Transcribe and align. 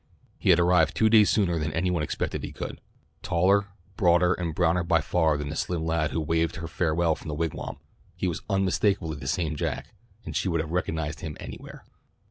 He 0.39 0.49
had 0.49 0.59
arrived 0.59 0.95
two 0.95 1.11
days 1.11 1.29
sooner 1.29 1.59
than 1.59 1.71
any 1.73 1.91
one 1.91 2.01
expected 2.01 2.43
he 2.43 2.51
could. 2.51 2.81
Taller, 3.21 3.67
broader 3.97 4.33
and 4.33 4.55
browner 4.55 4.83
by 4.83 4.99
far 4.99 5.37
than 5.37 5.49
the 5.49 5.55
slim 5.55 5.85
lad 5.85 6.09
who 6.09 6.19
waved 6.19 6.55
her 6.55 6.67
farewell 6.67 7.13
from 7.13 7.27
the 7.27 7.35
Wigwam, 7.35 7.77
he 8.15 8.25
was 8.27 8.41
unmistakably 8.49 9.17
the 9.17 9.27
same 9.27 9.55
Jack, 9.55 9.93
and 10.25 10.35
she 10.35 10.49
would 10.49 10.59
have 10.59 10.71
recognized 10.71 11.19
him 11.19 11.37
anywhere. 11.39 11.83